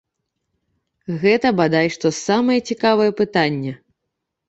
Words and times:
Гэта 1.25 1.53
бадай 1.61 1.87
што 1.99 2.07
самае 2.25 2.59
цікавае 2.69 3.11
пытанне. 3.25 3.81